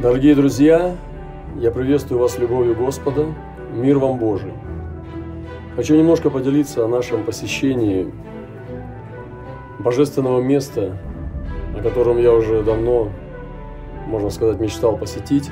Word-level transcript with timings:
Дорогие 0.00 0.34
друзья, 0.34 0.96
я 1.58 1.70
приветствую 1.70 2.22
вас 2.22 2.38
любовью 2.38 2.74
Господа, 2.74 3.26
мир 3.74 3.98
вам 3.98 4.16
Божий. 4.16 4.50
Хочу 5.76 5.94
немножко 5.94 6.30
поделиться 6.30 6.86
о 6.86 6.88
нашем 6.88 7.22
посещении 7.22 8.10
божественного 9.78 10.40
места, 10.40 10.96
о 11.78 11.82
котором 11.82 12.16
я 12.16 12.32
уже 12.32 12.62
давно, 12.62 13.10
можно 14.06 14.30
сказать, 14.30 14.58
мечтал 14.58 14.96
посетить 14.96 15.50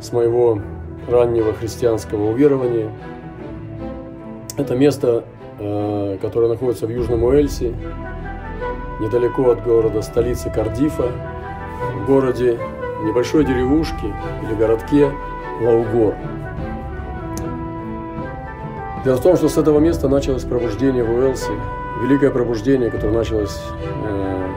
с 0.00 0.12
моего 0.12 0.60
раннего 1.08 1.52
христианского 1.52 2.32
уверования. 2.32 2.90
Это 4.56 4.74
место, 4.74 5.22
э, 5.60 6.18
которое 6.20 6.48
находится 6.48 6.88
в 6.88 6.90
Южном 6.90 7.22
Уэльсе, 7.22 7.76
недалеко 8.98 9.50
от 9.50 9.62
города 9.62 10.02
столицы 10.02 10.50
Кардифа, 10.50 11.12
в 12.04 12.06
городе 12.06 12.60
небольшой 13.02 13.44
деревушке 13.44 14.14
или 14.42 14.54
городке 14.54 15.10
Лаугор. 15.60 16.14
Дело 19.04 19.16
в 19.16 19.22
том, 19.22 19.36
что 19.36 19.48
с 19.48 19.56
этого 19.56 19.78
места 19.78 20.08
началось 20.08 20.44
пробуждение 20.44 21.02
в 21.02 21.10
Уэлсе, 21.10 21.52
великое 22.02 22.30
пробуждение, 22.30 22.90
которое 22.90 23.16
началось 23.16 23.58
э, 24.04 24.48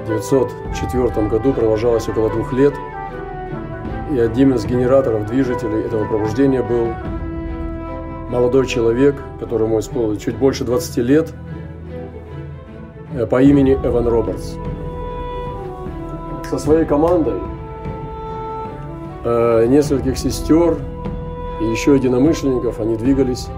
в 0.00 0.10
1904 0.10 1.28
году, 1.28 1.52
продолжалось 1.52 2.08
около 2.08 2.28
двух 2.28 2.52
лет. 2.52 2.74
И 4.10 4.18
одним 4.18 4.54
из 4.54 4.66
генераторов, 4.66 5.26
движителей 5.26 5.84
этого 5.84 6.06
пробуждения 6.06 6.62
был 6.62 6.88
молодой 8.28 8.66
человек, 8.66 9.16
которому 9.40 9.80
исполнилось 9.80 10.22
чуть 10.22 10.36
больше 10.36 10.64
20 10.64 10.96
лет, 10.98 11.32
э, 13.14 13.26
по 13.26 13.40
имени 13.42 13.72
Эван 13.72 14.06
Робертс 14.06 14.56
со 16.52 16.58
своей 16.58 16.84
командой, 16.84 17.40
э, 19.24 19.66
нескольких 19.68 20.18
сестер 20.18 20.76
и 21.62 21.64
еще 21.64 21.94
единомышленников, 21.94 22.78
они 22.78 22.96
двигались 22.96 23.48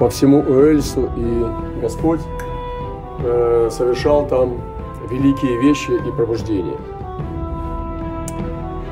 по 0.00 0.10
всему 0.10 0.40
Уэльсу, 0.40 1.08
и 1.16 1.80
Господь 1.80 2.18
э, 3.20 3.68
совершал 3.70 4.26
там 4.26 4.60
великие 5.08 5.60
вещи 5.60 5.92
и 5.92 6.10
пробуждения. 6.10 6.76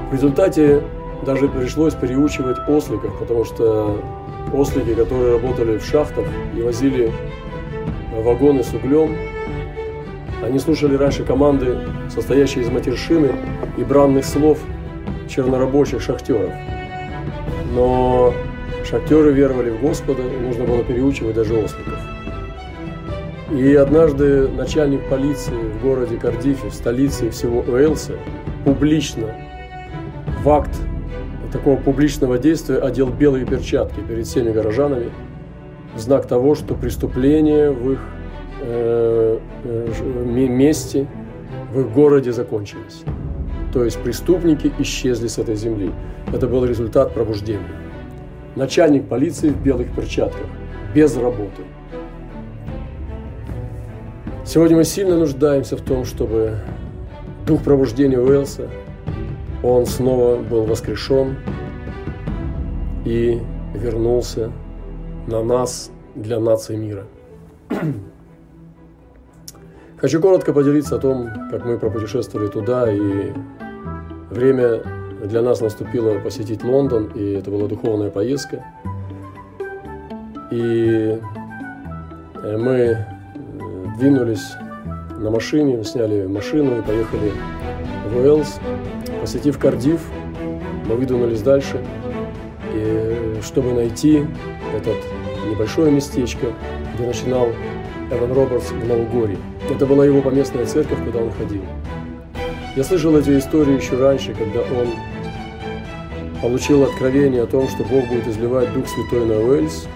В 0.09 0.12
результате 0.12 0.85
даже 1.27 1.48
пришлось 1.48 1.95
переучивать 1.95 2.59
осликов, 2.69 3.19
потому 3.19 3.45
что 3.45 3.97
ослики, 4.53 4.95
которые 4.95 5.33
работали 5.33 5.79
в 5.79 5.85
шахтах 5.85 6.27
и 6.57 6.62
возили 6.62 7.12
вагоны 8.23 8.62
с 8.62 8.73
углем, 8.73 9.17
они 10.45 10.59
слушали 10.59 10.95
раньше 10.95 11.25
команды, 11.25 11.78
состоящие 12.09 12.64
из 12.64 12.70
матершины 12.70 13.33
и 13.77 13.83
бранных 13.83 14.25
слов 14.25 14.59
чернорабочих 15.28 16.03
шахтеров. 16.03 16.51
Но 17.73 18.33
шахтеры 18.89 19.33
веровали 19.33 19.70
в 19.70 19.81
Господа, 19.81 20.23
и 20.23 20.47
нужно 20.47 20.64
было 20.64 20.84
переучивать 20.84 21.34
даже 21.34 21.55
осликов. 21.55 21.98
И 23.53 23.75
однажды 23.75 24.48
начальник 24.48 25.09
полиции 25.09 25.55
в 25.55 25.83
городе 25.83 26.17
Кардифе, 26.17 26.69
в 26.69 26.75
столице 26.75 27.31
всего 27.31 27.61
Уэльса, 27.61 28.14
публично, 28.64 29.34
в 30.42 30.48
акт 30.48 30.77
такого 31.53 31.77
публичного 31.77 32.39
действия 32.39 32.79
одел 32.79 33.08
белые 33.08 33.47
перчатки 33.47 34.01
перед 34.01 34.27
всеми 34.27 34.51
горожанами 34.51 35.11
в 35.95 35.98
знак 36.01 36.27
того, 36.27 36.55
что 36.55 36.75
преступление 36.75 37.70
в 37.70 37.92
их 37.92 38.01
Э, 38.67 39.23
месте 39.65 41.07
в 41.73 41.81
их 41.81 41.91
городе 41.91 42.33
закончились. 42.33 43.03
То 43.73 43.85
есть 43.85 44.01
преступники 44.03 44.73
исчезли 44.79 45.27
с 45.27 45.39
этой 45.39 45.57
земли. 45.57 45.93
Это 46.33 46.47
был 46.47 46.65
результат 46.65 47.13
пробуждения. 47.13 47.73
Начальник 48.57 49.09
полиции 49.09 49.49
в 49.49 49.61
белых 49.63 49.95
перчатках, 49.95 50.47
без 50.95 51.17
работы. 51.17 51.63
Сегодня 54.45 54.77
мы 54.77 54.85
сильно 54.85 55.19
нуждаемся 55.19 55.77
в 55.77 55.81
том, 55.81 56.05
чтобы 56.05 56.58
дух 57.47 57.63
пробуждения 57.63 58.19
Уэлса, 58.19 58.69
он 59.63 59.87
снова 59.87 60.37
был 60.37 60.64
воскрешен 60.64 61.37
и 63.05 63.41
вернулся 63.75 64.53
на 65.27 65.42
нас 65.42 65.91
для 66.14 66.39
нации 66.39 66.77
мира. 66.77 67.07
Хочу 70.05 70.20
коротко 70.20 70.53
поделиться 70.53 70.97
о 70.97 70.98
том, 70.98 71.31
как 71.51 71.65
мы 71.65 71.79
пропутешествовали 71.79 72.48
туда, 72.48 72.92
и 72.92 73.33
время 74.29 74.83
для 75.25 75.41
нас 75.41 75.63
наступило 75.63 76.19
посетить 76.19 76.63
Лондон, 76.63 77.07
и 77.15 77.33
это 77.33 77.51
была 77.51 77.69
духовная 77.69 78.11
поездка. 78.11 78.63
И 80.51 81.19
э, 82.35 82.57
мы 82.59 82.75
э, 82.75 82.97
двинулись 83.98 84.53
на 85.17 85.31
машине, 85.31 85.83
сняли 85.85 86.27
машину 86.27 86.81
и 86.81 86.83
поехали 86.83 87.33
в 88.11 88.19
Уэльс. 88.19 88.61
Посетив 89.23 89.59
Кардив, 89.59 90.03
мы 90.87 90.97
выдвинулись 90.97 91.41
дальше, 91.41 91.83
и 92.75 93.39
чтобы 93.43 93.73
найти 93.73 94.27
этот 94.77 94.98
небольшое 95.51 95.91
местечко, 95.91 96.48
где 96.95 97.07
начинал 97.07 97.48
Эван 98.11 98.35
Робертс 98.35 98.70
в 98.70 98.87
Новогорье. 98.87 99.39
Это 99.70 99.86
была 99.86 100.05
его 100.05 100.20
поместная 100.20 100.67
церковь, 100.67 100.98
куда 101.05 101.20
он 101.20 101.33
ходил. 101.33 101.63
Я 102.77 102.85
слышал 102.85 103.17
эти 103.17 103.39
истории 103.39 103.77
еще 103.77 103.97
раньше, 103.97 104.35
когда 104.35 104.61
он 104.61 104.89
получил 106.42 106.83
откровение 106.83 107.42
о 107.42 107.47
том, 107.47 107.69
что 107.69 107.85
Бог 107.85 108.07
будет 108.08 108.27
изливать 108.29 108.73
Дух 108.75 108.85
Святой 108.86 109.27
на 109.27 109.39
Уэльс, 109.39 109.86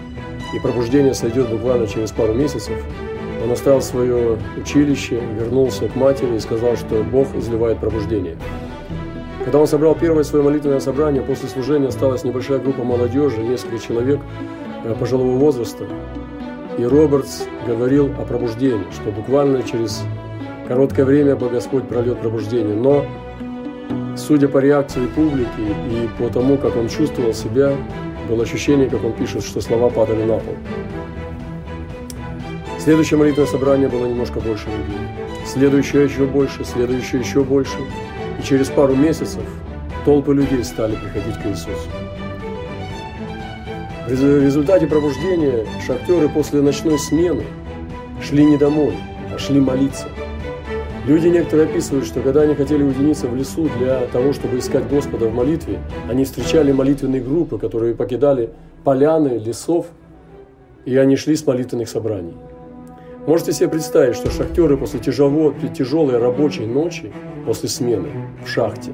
и 0.55 0.59
пробуждение 0.59 1.13
сойдет 1.13 1.49
буквально 1.49 1.87
через 1.87 2.11
пару 2.11 2.33
месяцев. 2.33 2.73
Он 3.43 3.51
оставил 3.51 3.81
свое 3.81 4.37
училище, 4.57 5.21
вернулся 5.39 5.87
к 5.87 5.95
матери 5.95 6.35
и 6.35 6.39
сказал, 6.39 6.75
что 6.75 7.03
Бог 7.03 7.27
изливает 7.35 7.79
пробуждение. 7.79 8.37
Когда 9.43 9.59
он 9.59 9.67
собрал 9.67 9.95
первое 9.95 10.23
свое 10.23 10.43
молитвенное 10.43 10.79
собрание, 10.79 11.21
после 11.21 11.47
служения 11.47 11.87
осталась 11.87 12.23
небольшая 12.23 12.59
группа 12.59 12.83
молодежи, 12.83 13.37
несколько 13.41 13.79
человек 13.79 14.19
э, 14.83 14.95
пожилого 14.99 15.37
возраста. 15.37 15.85
И 16.77 16.83
Робертс 16.83 17.43
говорил 17.67 18.07
о 18.19 18.25
пробуждении, 18.25 18.85
что 18.91 19.11
буквально 19.11 19.63
через 19.63 20.03
короткое 20.67 21.05
время 21.05 21.35
бы 21.35 21.49
Господь 21.49 21.87
прольет 21.87 22.19
пробуждение. 22.19 22.75
Но, 22.75 23.05
судя 24.15 24.47
по 24.47 24.59
реакции 24.59 25.07
публики 25.07 25.47
и 25.59 26.07
по 26.17 26.29
тому, 26.29 26.57
как 26.57 26.77
он 26.77 26.87
чувствовал 26.87 27.33
себя, 27.33 27.73
было 28.29 28.43
ощущение, 28.43 28.89
как 28.89 29.03
он 29.03 29.13
пишет, 29.13 29.43
что 29.43 29.59
слова 29.61 29.89
падали 29.89 30.23
на 30.23 30.37
пол. 30.37 30.55
Следующее 32.77 33.19
молитвенное 33.19 33.49
собрание 33.49 33.89
было 33.89 34.05
немножко 34.05 34.39
больше 34.39 34.67
людей. 34.67 35.07
Следующее 35.45 36.05
еще 36.05 36.25
больше, 36.25 36.63
следующее 36.63 37.21
еще 37.21 37.43
больше. 37.43 37.77
И 38.39 38.43
через 38.43 38.69
пару 38.69 38.95
месяцев 38.95 39.43
толпы 40.05 40.33
людей 40.33 40.63
стали 40.63 40.95
приходить 40.95 41.37
к 41.41 41.45
Иисусу. 41.47 41.89
В 44.09 44.41
результате 44.43 44.87
пробуждения 44.87 45.67
шахтеры 45.85 46.29
после 46.29 46.63
ночной 46.63 46.97
смены 46.97 47.43
шли 48.19 48.43
не 48.43 48.57
домой, 48.57 48.95
а 49.31 49.37
шли 49.37 49.59
молиться. 49.59 50.07
Люди 51.05 51.27
некоторые 51.27 51.69
описывают, 51.69 52.07
что 52.07 52.19
когда 52.21 52.41
они 52.41 52.55
хотели 52.55 52.81
уединиться 52.81 53.27
в 53.27 53.35
лесу 53.35 53.69
для 53.77 54.07
того, 54.07 54.33
чтобы 54.33 54.57
искать 54.57 54.89
Господа 54.89 55.27
в 55.27 55.35
молитве, 55.35 55.79
они 56.09 56.25
встречали 56.25 56.71
молитвенные 56.71 57.21
группы, 57.21 57.59
которые 57.59 57.93
покидали 57.93 58.49
поляны, 58.83 59.37
лесов, 59.37 59.85
и 60.85 60.97
они 60.97 61.15
шли 61.15 61.35
с 61.35 61.45
молитвенных 61.45 61.87
собраний. 61.87 62.33
Можете 63.27 63.53
себе 63.53 63.69
представить, 63.69 64.15
что 64.15 64.31
шахтеры 64.31 64.75
после 64.75 64.99
тяжелой, 64.99 65.53
тяжелой 65.77 66.17
рабочей 66.17 66.65
ночи, 66.65 67.13
после 67.45 67.69
смены 67.69 68.09
в 68.43 68.49
шахте, 68.49 68.91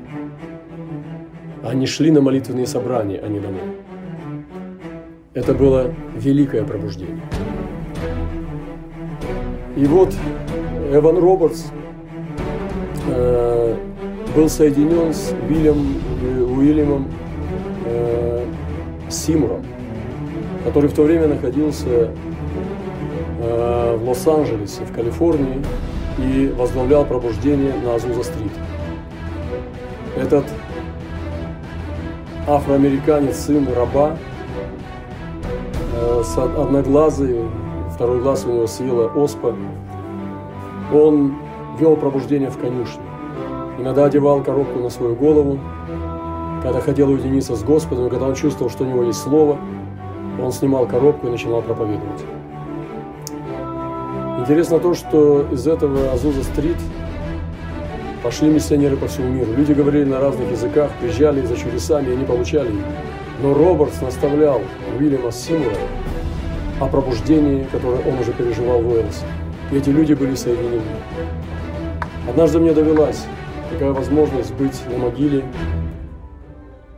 они 1.63 1.87
шли 1.87 2.11
на 2.11 2.19
молитвенные 2.19 2.67
собрания, 2.67 3.21
а 3.23 3.29
не 3.29 3.39
домой. 3.39 3.84
Это 5.35 5.53
было 5.53 5.93
великое 6.15 6.63
пробуждение. 6.63 7.21
И 9.75 9.83
вот 9.83 10.15
Эван 10.93 11.17
Робертс 11.17 11.65
э, 13.09 13.75
был 14.33 14.47
соединен 14.47 15.13
с 15.13 15.33
Уильям, 15.49 15.97
э, 16.23 16.41
Уильямом 16.41 17.07
э, 17.85 18.45
Симуром, 19.09 19.65
который 20.63 20.89
в 20.89 20.93
то 20.93 21.03
время 21.03 21.27
находился 21.27 22.11
э, 23.41 23.97
в 23.97 24.07
Лос-Анджелесе, 24.07 24.85
в 24.85 24.93
Калифорнии, 24.93 25.61
и 26.17 26.47
возглавлял 26.57 27.03
пробуждение 27.03 27.73
на 27.83 27.95
Азуза-стрит. 27.95 28.53
Этот 30.15 30.45
афроамериканец, 32.47 33.35
сын 33.35 33.67
раба, 33.75 34.15
одноглазый, 36.35 37.45
второй 37.93 38.21
глаз 38.21 38.45
у 38.45 38.51
него 38.51 38.67
съела 38.67 39.07
оспа. 39.07 39.55
Он 40.93 41.35
вел 41.79 41.95
пробуждение 41.95 42.49
в 42.49 42.57
конюшне. 42.57 43.03
иногда 43.77 44.05
одевал 44.05 44.41
коробку 44.41 44.79
на 44.79 44.89
свою 44.89 45.15
голову, 45.15 45.59
когда 46.61 46.79
хотел 46.79 47.09
уединиться 47.09 47.55
с 47.55 47.63
Господом, 47.63 48.09
когда 48.09 48.27
он 48.27 48.35
чувствовал, 48.35 48.69
что 48.71 48.83
у 48.83 48.87
него 48.87 49.03
есть 49.03 49.21
Слово, 49.21 49.57
он 50.41 50.51
снимал 50.51 50.85
коробку 50.87 51.27
и 51.27 51.31
начинал 51.31 51.61
проповедовать. 51.61 52.23
Интересно 54.39 54.79
то, 54.79 54.93
что 54.93 55.45
из 55.51 55.65
этого 55.67 56.11
Азуза-стрит 56.13 56.77
пошли 58.21 58.49
миссионеры 58.49 58.97
по 58.97 59.07
всему 59.07 59.29
миру. 59.29 59.51
Люди 59.55 59.73
говорили 59.73 60.03
на 60.03 60.19
разных 60.19 60.51
языках, 60.51 60.91
приезжали 60.99 61.45
за 61.45 61.55
чудесами, 61.55 62.09
и 62.09 62.13
они 62.13 62.25
получали 62.25 62.69
их. 62.69 62.85
Но 63.41 63.53
Робертс 63.53 64.01
наставлял 64.01 64.61
Уильяма 64.97 65.31
Симура 65.31 65.75
о 66.79 66.87
пробуждении, 66.87 67.63
которое 67.71 68.01
он 68.07 68.19
уже 68.19 68.31
переживал 68.33 68.81
в 68.81 68.87
Уэльсе. 68.87 69.25
И 69.71 69.77
эти 69.77 69.89
люди 69.89 70.13
были 70.13 70.35
соединены. 70.35 70.81
Однажды 72.29 72.59
мне 72.59 72.73
довелась 72.73 73.25
такая 73.71 73.91
возможность 73.91 74.53
быть 74.55 74.79
на 74.89 74.97
могиле 74.97 75.43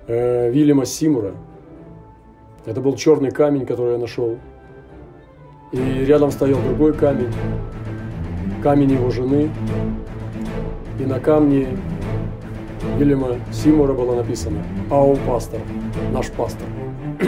э, 0.07 0.51
Вильяма 0.51 0.85
Симура. 0.85 1.33
Это 2.65 2.81
был 2.81 2.95
черный 2.95 3.31
камень, 3.31 3.65
который 3.65 3.93
я 3.93 3.97
нашел. 3.97 4.37
И 5.71 5.77
рядом 6.05 6.31
стоял 6.31 6.59
другой 6.61 6.93
камень, 6.93 7.33
камень 8.61 8.91
его 8.91 9.09
жены. 9.09 9.49
И 10.99 11.05
на 11.05 11.19
камне 11.19 11.67
Вильяма 12.97 13.37
Симура 13.51 13.93
было 13.93 14.15
написано 14.15 14.63
«Ау 14.89 15.15
пастор», 15.27 15.59
наш 16.11 16.27
пастор. 16.31 16.67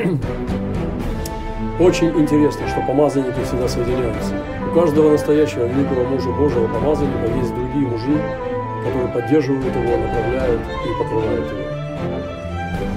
Очень 1.79 2.09
интересно, 2.19 2.67
что 2.67 2.81
помазанники 2.81 3.41
всегда 3.45 3.67
соединяются. 3.67 4.33
У 4.69 4.73
каждого 4.75 5.11
настоящего 5.11 5.65
великого 5.65 6.03
мужа 6.03 6.29
Божьего 6.29 6.67
помазанника 6.67 7.31
есть 7.37 7.53
другие 7.55 7.87
мужи, 7.87 8.21
которые 8.85 9.07
поддерживают 9.13 9.75
его, 9.75 9.97
направляют 9.97 10.61
и 10.61 11.03
покрывают 11.03 11.51
его. 11.51 11.63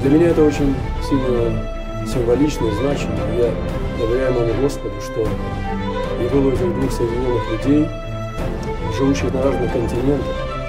Для 0.03 0.11
меня 0.11 0.29
это 0.31 0.45
очень 0.45 0.75
сильно 1.03 1.63
символично 2.07 2.67
и 2.67 2.71
значимо. 2.73 3.15
Я 3.39 3.51
доверяю 3.99 4.35
моему 4.35 4.63
Господу, 4.63 4.95
что 5.01 5.21
не 6.21 6.29
было 6.29 6.51
этих 6.51 6.75
двух 6.75 6.91
соединенных 6.91 7.53
людей, 7.53 7.89
живущих 8.99 9.33
на 9.33 9.43
разных 9.43 9.73
континентах. 9.73 10.62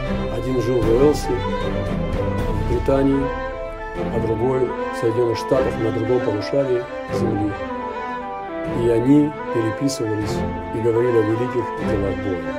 Один 0.43 0.61
жил 0.61 0.81
в 0.81 0.89
Уэлсе, 0.89 1.29
в 1.29 2.69
Британии, 2.69 3.25
а 4.13 4.19
другой 4.19 4.59
в 4.67 4.99
Соединенных 4.99 5.37
Штатах 5.37 5.73
на 5.79 5.89
другом 5.93 6.19
полушарии 6.19 6.83
Земли. 7.17 7.49
И 8.83 8.89
они 8.89 9.31
переписывались 9.53 10.35
и 10.75 10.81
говорили 10.81 11.17
о 11.17 11.21
великих 11.21 11.63
делах 11.87 12.15
Бога. 12.17 12.53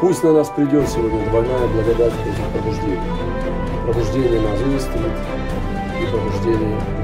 Пусть 0.00 0.24
на 0.24 0.32
нас 0.32 0.48
придет 0.48 0.88
сегодня 0.88 1.22
двойная 1.28 1.66
благодать 1.66 2.14
этих 2.14 2.48
пробуждений. 2.54 2.98
Пробуждение 3.84 4.40
на 4.40 4.52
Азуре-стрит 4.54 5.12
и 6.00 6.06
пробуждение. 6.10 7.01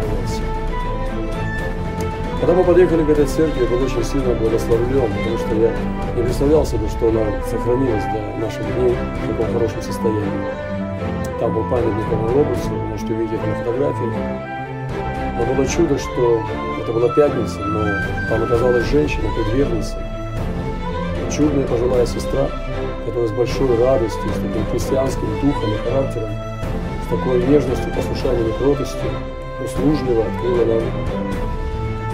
Когда 2.48 2.62
мы 2.62 2.66
подъехали 2.66 3.04
к 3.04 3.10
этой 3.10 3.26
церкви, 3.26 3.64
я 3.64 3.68
был 3.68 3.84
очень 3.84 4.02
сильно 4.02 4.32
благословлен, 4.32 5.12
потому 5.12 5.36
что 5.36 5.54
я 5.54 5.70
не 6.16 6.22
представлял 6.22 6.64
себе, 6.64 6.88
что 6.88 7.10
она 7.10 7.42
сохранилась 7.42 8.04
до 8.04 8.40
наших 8.40 8.62
дней 8.74 8.96
в 8.96 9.28
таком 9.28 9.52
хорошем 9.52 9.82
состоянии. 9.82 10.48
Там 11.38 11.52
был 11.52 11.68
памятник 11.68 12.06
Ивану 12.10 12.46
вы 12.70 12.86
можете 12.86 13.12
увидеть 13.12 13.34
это 13.34 13.46
на 13.48 13.54
фотографии. 13.56 14.12
Но 15.36 15.54
было 15.54 15.66
чудо, 15.66 15.98
что 15.98 16.40
это 16.80 16.90
была 16.90 17.12
пятница, 17.12 17.60
но 17.60 17.84
там 18.30 18.42
оказалась 18.42 18.88
женщина, 18.88 19.28
предверница, 19.36 20.02
чудная 21.30 21.66
пожилая 21.66 22.06
сестра, 22.06 22.48
которая 23.04 23.28
с 23.28 23.32
большой 23.32 23.76
радостью, 23.78 24.30
с 24.30 24.40
таким 24.40 24.64
христианским 24.70 25.28
духом 25.42 25.70
и 25.70 25.90
характером, 25.90 26.30
с 27.04 27.08
такой 27.10 27.46
нежностью, 27.46 27.92
послушанием 27.94 28.48
и 28.48 28.52
кротостью, 28.52 29.10
услужливо 29.62 30.24
открыла 30.24 30.64
нам 30.64 30.82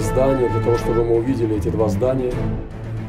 здание 0.05 0.49
для 0.49 0.61
того, 0.61 0.77
чтобы 0.79 1.05
мы 1.05 1.17
увидели 1.17 1.57
эти 1.57 1.69
два 1.69 1.89
здания. 1.89 2.33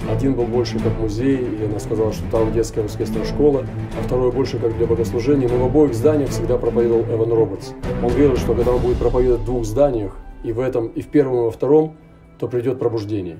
Один 0.10 0.34
был 0.34 0.46
больше 0.46 0.80
как 0.80 0.98
музей, 1.00 1.38
и 1.38 1.66
она 1.66 1.80
сказала, 1.80 2.14
что 2.14 2.24
там 2.32 2.54
детская 2.54 2.82
воскресная 2.82 3.26
школа, 3.26 3.66
а 4.00 4.04
второй 4.04 4.32
больше 4.32 4.60
как 4.60 4.78
для 4.78 4.86
богослужения. 4.86 5.50
Но 5.50 5.58
в 5.58 5.66
обоих 5.66 5.94
зданиях 5.94 6.30
всегда 6.30 6.58
проповедовал 6.58 7.04
Эван 7.04 7.32
Робертс. 7.32 7.72
Он 8.04 8.10
говорил, 8.10 8.38
что 8.38 8.54
когда 8.54 8.72
он 8.72 8.82
будет 8.82 8.98
проповедовать 8.98 9.42
в 9.42 9.46
двух 9.46 9.66
зданиях, 9.66 10.16
и 10.44 10.52
в 10.52 10.60
этом, 10.60 10.88
и 10.88 11.02
в 11.02 11.08
первом, 11.08 11.38
и 11.38 11.42
во 11.46 11.52
втором, 11.52 11.96
то 12.38 12.48
придет 12.48 12.78
пробуждение 12.78 13.38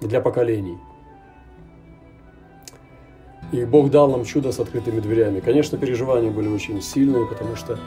для 0.00 0.20
поколений. 0.20 0.78
И 3.50 3.64
Бог 3.64 3.90
дал 3.90 4.10
нам 4.10 4.24
чудо 4.24 4.52
с 4.52 4.60
открытыми 4.60 5.00
дверями. 5.00 5.40
Конечно, 5.40 5.78
переживания 5.78 6.30
были 6.30 6.48
очень 6.48 6.82
сильные, 6.82 7.24
потому 7.24 7.56
что 7.56 7.78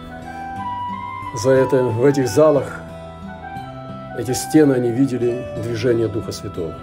за 1.35 1.51
это, 1.51 1.83
в 1.83 2.03
этих 2.03 2.27
залах 2.27 2.81
эти 4.17 4.31
стены, 4.31 4.73
они 4.73 4.91
видели 4.91 5.45
движение 5.63 6.07
Духа 6.07 6.31
Святого. 6.31 6.73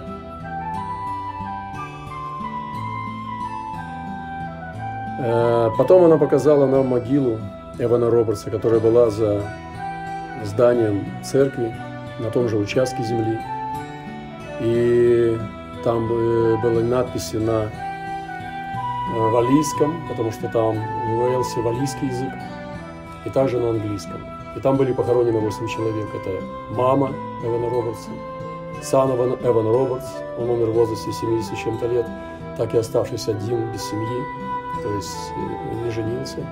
Э, 5.19 5.69
потом 5.77 6.05
она 6.05 6.17
показала 6.17 6.65
нам 6.65 6.87
могилу 6.87 7.39
Эвана 7.77 8.09
Робертса, 8.09 8.49
которая 8.49 8.79
была 8.79 9.09
за 9.09 9.43
зданием 10.43 11.05
церкви 11.23 11.73
на 12.19 12.29
том 12.31 12.49
же 12.49 12.57
участке 12.57 13.03
земли. 13.03 13.39
И 14.61 15.37
там 15.83 16.07
были 16.07 16.81
надписи 16.81 17.35
на 17.35 17.63
э, 17.63 17.69
валийском, 19.15 20.07
потому 20.07 20.31
что 20.31 20.47
там 20.47 20.75
в 20.75 21.19
Уэлсе 21.21 21.61
валийский 21.61 22.07
язык, 22.07 22.33
и 23.25 23.29
также 23.29 23.59
на 23.59 23.69
английском. 23.69 24.38
И 24.55 24.59
там 24.59 24.77
были 24.77 24.93
похоронены 24.93 25.39
8 25.39 25.67
человек. 25.67 26.07
Это 26.13 26.43
мама 26.71 27.11
Эвана 27.43 27.69
Робертса, 27.69 28.09
сан 28.81 29.11
Эван, 29.11 29.37
Эван 29.41 29.67
Робертс, 29.67 30.07
он 30.37 30.49
умер 30.49 30.67
в 30.67 30.73
возрасте 30.73 31.11
70 31.11 31.57
с 31.57 31.61
чем-то 31.61 31.87
лет, 31.87 32.05
так 32.57 32.73
и 32.73 32.77
оставшийся 32.77 33.31
один 33.31 33.71
без 33.71 33.83
семьи, 33.83 34.23
то 34.81 34.93
есть 34.93 35.31
э, 35.35 35.85
не 35.85 35.91
женился. 35.91 36.45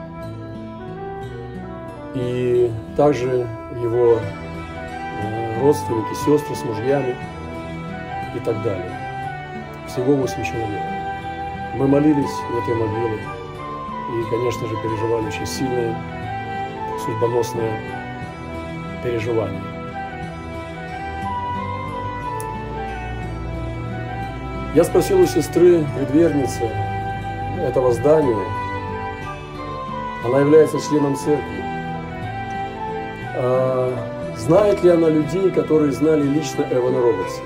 И 2.15 2.71
также 2.95 3.47
его 3.81 4.19
э, 4.19 5.61
родственники, 5.61 6.13
сестры 6.13 6.55
с 6.55 6.63
мужьями 6.63 7.15
и 8.35 8.39
так 8.39 8.61
далее. 8.63 8.91
Всего 9.87 10.15
8 10.15 10.43
человек. 10.43 10.81
Мы 11.75 11.87
молились 11.87 12.35
в 12.51 12.57
этой 12.57 12.75
могиле 12.75 13.19
и, 14.09 14.29
конечно 14.29 14.67
же, 14.67 14.75
переживали 14.81 15.27
очень 15.27 15.45
сильное, 15.45 15.95
судьбоносное 17.05 17.81
переживание. 19.03 19.61
Я 24.75 24.83
спросил 24.83 25.21
у 25.21 25.25
сестры, 25.25 25.83
предверницы 25.97 26.69
этого 27.59 27.93
здания, 27.93 28.45
она 30.23 30.39
является 30.39 30.79
членом 30.79 31.15
церкви, 31.15 31.63
а, 33.35 33.93
знает 34.35 34.83
ли 34.83 34.89
она 34.89 35.09
людей, 35.09 35.49
которые 35.51 35.91
знали 35.91 36.23
лично 36.23 36.67
Эвана 36.69 37.01
Робертса? 37.01 37.41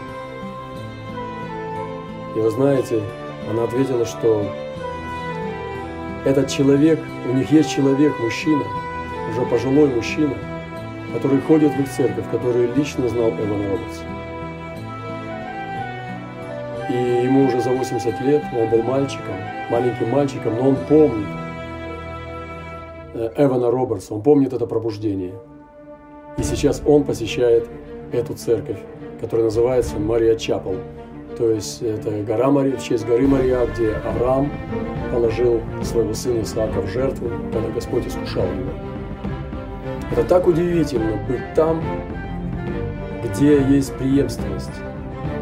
И 2.36 2.40
вы 2.40 2.50
знаете, 2.50 3.02
она 3.50 3.64
ответила, 3.64 4.06
что 4.06 4.46
этот 6.26 6.50
человек, 6.50 7.00
у 7.30 7.34
них 7.34 7.52
есть 7.52 7.70
человек, 7.70 8.18
мужчина, 8.20 8.64
уже 9.32 9.46
пожилой 9.46 9.90
мужчина, 9.90 10.36
который 11.14 11.42
ходит 11.42 11.74
в 11.74 11.80
их 11.80 11.90
церковь, 11.90 12.26
который 12.32 12.68
лично 12.76 13.08
знал 13.10 13.30
Эвана 13.30 13.70
Робертса. 13.70 14.04
И 16.90 17.24
ему 17.26 17.46
уже 17.46 17.62
за 17.62 17.72
80 17.72 18.22
лет, 18.22 18.44
он 18.54 18.70
был 18.70 18.84
мальчиком, 18.84 19.36
маленьким 19.70 20.10
мальчиком, 20.10 20.56
но 20.56 20.70
он 20.70 20.76
помнит 20.88 21.28
э, 23.14 23.32
Эвана 23.38 23.72
Робертса, 23.72 24.14
он 24.14 24.22
помнит 24.22 24.54
это 24.54 24.68
пробуждение– 24.68 25.34
и 26.38 26.44
сейчас 26.44 26.82
он 26.86 27.04
посещает 27.04 27.68
эту 28.12 28.34
церковь, 28.34 28.80
которая 29.20 29.46
называется 29.46 30.00
Мария 30.00 30.36
Чапел. 30.36 30.76
То 31.38 31.52
есть 31.52 31.82
это 31.82 32.12
гора 32.24 32.52
Мария, 32.52 32.78
в 32.78 32.84
честь 32.84 33.06
горы 33.06 33.28
Мария, 33.28 33.66
где 33.66 33.94
Авраам 33.94 34.52
положил 35.12 35.62
своего 35.84 36.14
сына 36.14 36.42
Исаака 36.42 36.82
в 36.82 36.88
жертву, 36.88 37.30
когда 37.52 37.70
Господь 37.70 38.08
искушал 38.08 38.44
его. 38.44 38.91
Это 40.12 40.24
так 40.24 40.48
удивительно 40.48 41.18
быть 41.28 41.54
там, 41.56 41.82
где 43.24 43.62
есть 43.62 43.94
преемственность, 43.96 44.72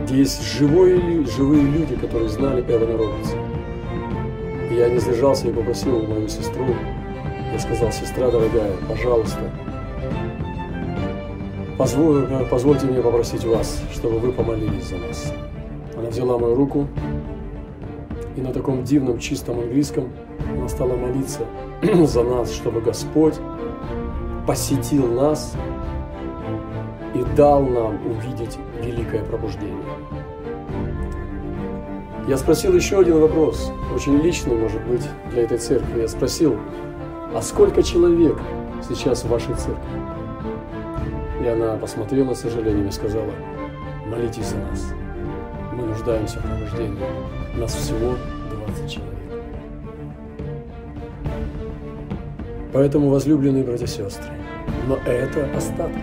где 0.03 0.17
есть 0.17 0.43
живые, 0.43 1.25
живые 1.25 1.63
люди, 1.63 1.95
которые 1.95 2.29
знали 2.29 2.61
Эвана 2.61 2.97
Робертса. 2.97 3.35
И 4.69 4.75
я 4.75 4.89
не 4.89 4.99
сдержался 4.99 5.47
и 5.47 5.51
попросил 5.51 6.05
мою 6.05 6.27
сестру, 6.27 6.67
я 7.51 7.59
сказал, 7.59 7.91
сестра 7.91 8.29
дорогая, 8.29 8.71
пожалуйста, 8.87 9.49
Позволь, 11.79 12.27
э, 12.29 12.45
позвольте 12.51 12.87
мне 12.87 13.01
попросить 13.01 13.45
вас, 13.45 13.81
чтобы 13.93 14.19
вы 14.19 14.33
помолились 14.33 14.89
за 14.89 14.97
нас. 14.97 15.33
Она 15.97 16.09
взяла 16.09 16.37
мою 16.37 16.53
руку 16.53 16.87
и 18.35 18.41
на 18.41 18.51
таком 18.51 18.83
дивном, 18.83 19.17
чистом 19.17 19.59
английском 19.59 20.09
она 20.51 20.67
стала 20.67 20.97
молиться 20.97 21.39
за 22.05 22.23
нас, 22.23 22.51
чтобы 22.51 22.81
Господь 22.81 23.35
посетил 24.49 25.05
нас 25.05 25.53
и 27.13 27.23
дал 27.37 27.61
нам 27.61 27.99
увидеть 28.07 28.57
великое 28.81 29.23
пробуждение. 29.23 29.77
Я 32.27 32.35
спросил 32.35 32.73
еще 32.73 32.99
один 32.99 33.19
вопрос, 33.19 33.71
очень 33.93 34.17
личный, 34.17 34.55
может 34.55 34.83
быть, 34.87 35.03
для 35.29 35.43
этой 35.43 35.59
церкви. 35.59 36.01
Я 36.01 36.07
спросил, 36.07 36.57
а 37.35 37.43
сколько 37.43 37.83
человек 37.83 38.39
сейчас 38.87 39.23
в 39.23 39.29
вашей 39.29 39.53
церкви? 39.53 40.01
И 41.43 41.47
она 41.47 41.75
посмотрела 41.75 42.33
с 42.33 42.41
сожалением 42.41 42.87
и 42.87 42.91
сказала, 42.91 43.31
молитесь 44.07 44.47
за 44.47 44.57
нас. 44.57 44.93
Мы 45.73 45.85
нуждаемся 45.85 46.39
в 46.39 46.41
пробуждении. 46.41 47.05
Нас 47.55 47.75
всего 47.75 48.15
20 48.65 48.91
человек. 48.91 49.15
Поэтому, 52.73 53.09
возлюбленные 53.09 53.63
братья 53.63 53.85
и 53.85 53.87
сестры, 53.87 54.38
но 54.89 54.97
это 55.05 55.47
остаток. 55.55 56.01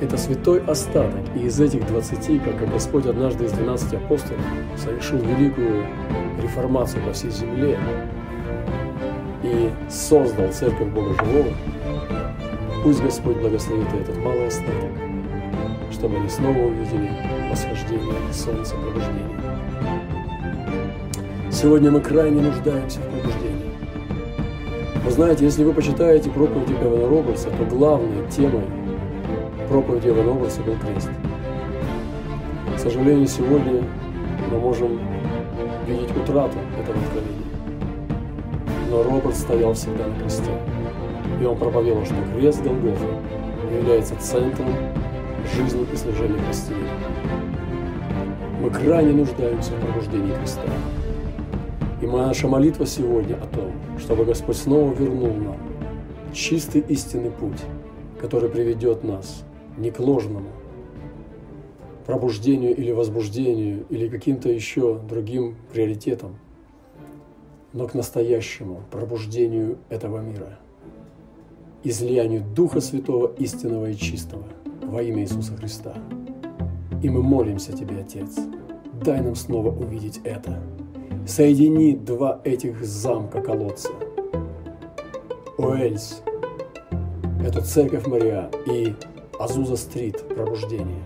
Это 0.00 0.16
святой 0.16 0.62
остаток. 0.64 1.20
И 1.34 1.40
из 1.40 1.60
этих 1.60 1.84
20, 1.88 2.44
как 2.44 2.70
Господь 2.70 3.06
однажды 3.06 3.46
из 3.46 3.52
12 3.52 3.94
апостолов 3.94 4.40
совершил 4.76 5.18
великую 5.18 5.84
реформацию 6.40 7.02
по 7.04 7.12
всей 7.12 7.30
земле 7.30 7.76
и 9.42 9.70
создал 9.90 10.52
Церковь 10.52 10.88
Бога 10.88 11.14
Живого, 11.14 11.52
пусть 12.84 13.02
Господь 13.02 13.38
благословит 13.38 13.92
этот 13.92 14.16
малый 14.18 14.46
остаток, 14.46 14.92
чтобы 15.90 16.16
они 16.16 16.28
снова 16.28 16.58
увидели 16.58 17.10
восхождение 17.50 18.14
солнца 18.32 18.76
пробуждения. 18.76 19.40
Сегодня 21.50 21.90
мы 21.90 22.00
крайне 22.00 22.40
нуждаемся 22.40 23.00
в 23.00 23.02
пробуждении. 23.04 23.53
Вы 25.04 25.10
знаете, 25.10 25.44
если 25.44 25.64
вы 25.64 25.74
почитаете 25.74 26.30
проповедь 26.30 26.70
Эвана 26.70 27.06
Робертса, 27.06 27.50
то 27.50 27.64
главной 27.66 28.26
темой 28.30 28.64
проповеди 29.68 30.08
Эвана 30.08 30.30
Робертса 30.30 30.62
был 30.62 30.76
крест. 30.76 31.10
К 32.74 32.78
сожалению, 32.78 33.26
сегодня 33.26 33.84
мы 34.50 34.58
можем 34.58 34.98
видеть 35.86 36.10
утрату 36.16 36.56
этого 36.80 36.98
откровения. 36.98 37.44
Но 38.90 39.02
Роберт 39.02 39.36
стоял 39.36 39.74
всегда 39.74 40.06
на 40.06 40.14
кресте. 40.20 40.50
И 41.38 41.44
он 41.44 41.58
проповедовал, 41.58 42.06
что 42.06 42.14
крест 42.34 42.62
Голгофа 42.62 43.06
является 43.76 44.16
центром 44.16 44.68
жизни 45.54 45.86
и 45.92 45.96
служения 45.96 46.40
христиан. 46.46 46.78
Мы 48.62 48.70
крайне 48.70 49.12
нуждаемся 49.12 49.72
в 49.72 49.80
пробуждении 49.84 50.32
креста. 50.32 50.62
И 52.04 52.06
наша 52.06 52.48
молитва 52.48 52.84
сегодня 52.84 53.36
о 53.36 53.46
том, 53.46 53.72
чтобы 53.98 54.26
Господь 54.26 54.58
снова 54.58 54.92
вернул 54.92 55.32
нам 55.32 55.56
чистый 56.34 56.82
истинный 56.82 57.30
путь, 57.30 57.62
который 58.20 58.50
приведет 58.50 59.04
нас 59.04 59.42
не 59.78 59.90
к 59.90 60.00
ложному 60.00 60.50
пробуждению 62.04 62.76
или 62.76 62.92
возбуждению 62.92 63.86
или 63.88 64.08
каким-то 64.08 64.50
еще 64.50 64.98
другим 65.08 65.56
приоритетам, 65.72 66.36
но 67.72 67.86
к 67.86 67.94
настоящему 67.94 68.82
пробуждению 68.90 69.78
этого 69.88 70.18
мира, 70.18 70.58
излиянию 71.84 72.44
Духа 72.54 72.82
Святого, 72.82 73.32
истинного 73.38 73.88
и 73.88 73.96
чистого 73.96 74.44
во 74.82 75.02
имя 75.02 75.22
Иисуса 75.22 75.56
Христа. 75.56 75.94
И 77.02 77.08
мы 77.08 77.22
молимся 77.22 77.72
Тебе, 77.72 78.00
Отец, 78.00 78.36
дай 78.92 79.22
нам 79.22 79.36
снова 79.36 79.70
увидеть 79.70 80.20
это– 80.22 80.62
Соедини 81.26 81.94
два 81.96 82.40
этих 82.44 82.84
замка 82.84 83.40
колодца. 83.40 83.88
Уэльс– 85.56 86.22
это 87.46 87.62
церковь 87.62 88.06
Мария 88.06 88.50
и 88.66 88.94
Азуза-стрит– 89.38 90.28
пробуждение. 90.36 91.02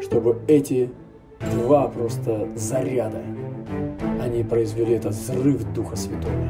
Чтобы 0.00 0.40
эти 0.48 0.90
два 1.52 1.88
просто 1.88 2.48
заряда, 2.56 3.20
они 4.18 4.44
произвели 4.44 4.94
этот 4.94 5.12
взрыв 5.12 5.62
Духа 5.74 5.96
Святого. 5.96 6.48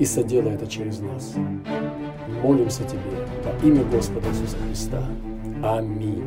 И 0.00 0.04
соделай 0.04 0.54
это 0.54 0.66
через 0.66 0.98
нас. 0.98 1.34
Молимся 2.42 2.82
Тебе 2.82 3.00
во 3.44 3.66
имя 3.66 3.84
Господа 3.84 4.28
Иисуса 4.30 4.56
Христа. 4.66 5.02
Аминь. 5.62 6.24